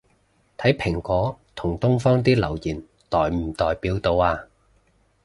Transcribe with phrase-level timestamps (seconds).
[0.57, 4.47] 睇蘋果同東方啲留言代唔代表到吖